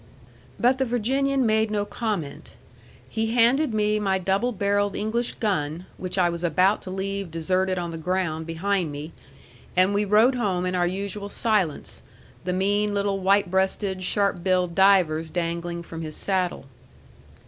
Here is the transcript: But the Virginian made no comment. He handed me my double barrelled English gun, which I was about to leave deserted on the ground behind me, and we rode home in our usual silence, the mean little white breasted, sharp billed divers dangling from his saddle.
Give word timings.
But 0.59 0.79
the 0.79 0.85
Virginian 0.85 1.45
made 1.45 1.69
no 1.69 1.85
comment. 1.85 2.53
He 3.07 3.35
handed 3.35 3.71
me 3.71 3.99
my 3.99 4.17
double 4.17 4.51
barrelled 4.51 4.95
English 4.95 5.33
gun, 5.35 5.85
which 5.99 6.17
I 6.17 6.27
was 6.27 6.43
about 6.43 6.81
to 6.81 6.89
leave 6.89 7.29
deserted 7.29 7.77
on 7.77 7.91
the 7.91 7.99
ground 7.99 8.47
behind 8.47 8.91
me, 8.91 9.11
and 9.77 9.93
we 9.93 10.03
rode 10.03 10.33
home 10.33 10.65
in 10.65 10.73
our 10.73 10.87
usual 10.87 11.29
silence, 11.29 12.01
the 12.45 12.51
mean 12.51 12.95
little 12.95 13.19
white 13.19 13.51
breasted, 13.51 14.01
sharp 14.03 14.43
billed 14.43 14.73
divers 14.73 15.29
dangling 15.29 15.83
from 15.83 16.01
his 16.01 16.15
saddle. 16.15 16.65